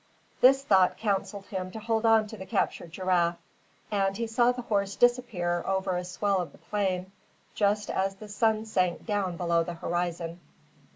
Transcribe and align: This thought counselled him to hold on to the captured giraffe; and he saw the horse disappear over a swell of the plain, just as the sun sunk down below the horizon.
This 0.41 0.63
thought 0.63 0.97
counselled 0.97 1.45
him 1.45 1.69
to 1.73 1.79
hold 1.79 2.07
on 2.07 2.25
to 2.25 2.35
the 2.35 2.47
captured 2.47 2.91
giraffe; 2.91 3.37
and 3.91 4.17
he 4.17 4.25
saw 4.25 4.51
the 4.51 4.63
horse 4.63 4.95
disappear 4.95 5.61
over 5.63 5.95
a 5.95 6.03
swell 6.03 6.39
of 6.41 6.53
the 6.53 6.57
plain, 6.57 7.11
just 7.53 7.91
as 7.91 8.15
the 8.15 8.27
sun 8.27 8.65
sunk 8.65 9.05
down 9.05 9.37
below 9.37 9.61
the 9.63 9.75
horizon. 9.75 10.39